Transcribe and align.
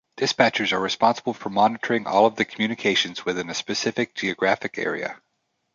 Dispatchers 0.17 0.71
are 0.71 0.79
responsible 0.79 1.35
for 1.35 1.51
monitoring 1.51 2.07
all 2.07 2.25
of 2.25 2.35
the 2.35 2.43
communications 2.43 3.23
within 3.23 3.51
a 3.51 3.53
specific 3.53 4.15
geographic 4.15 4.79
area. 4.79 5.21